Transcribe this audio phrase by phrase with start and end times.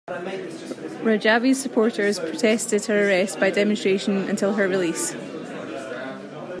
[1.03, 5.15] Rajavi's supporters protested her arrest by demonstration until her release.